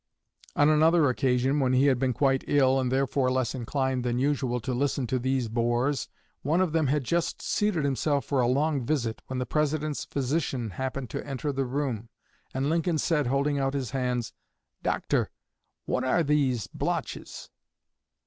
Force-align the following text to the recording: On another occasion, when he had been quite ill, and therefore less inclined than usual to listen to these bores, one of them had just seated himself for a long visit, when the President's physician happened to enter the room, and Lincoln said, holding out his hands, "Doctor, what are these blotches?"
On 0.55 0.67
another 0.67 1.07
occasion, 1.11 1.59
when 1.59 1.73
he 1.73 1.85
had 1.85 1.99
been 1.99 2.11
quite 2.11 2.43
ill, 2.47 2.79
and 2.79 2.91
therefore 2.91 3.29
less 3.29 3.53
inclined 3.53 4.03
than 4.03 4.17
usual 4.17 4.59
to 4.59 4.73
listen 4.73 5.05
to 5.05 5.19
these 5.19 5.47
bores, 5.47 6.09
one 6.41 6.59
of 6.59 6.71
them 6.71 6.87
had 6.87 7.03
just 7.03 7.39
seated 7.39 7.85
himself 7.85 8.25
for 8.25 8.41
a 8.41 8.47
long 8.47 8.83
visit, 8.83 9.21
when 9.27 9.37
the 9.37 9.45
President's 9.45 10.05
physician 10.05 10.71
happened 10.71 11.11
to 11.11 11.23
enter 11.23 11.51
the 11.53 11.65
room, 11.65 12.09
and 12.51 12.67
Lincoln 12.67 12.97
said, 12.97 13.27
holding 13.27 13.59
out 13.59 13.75
his 13.75 13.91
hands, 13.91 14.33
"Doctor, 14.81 15.29
what 15.85 16.03
are 16.03 16.23
these 16.23 16.65
blotches?" 16.65 17.51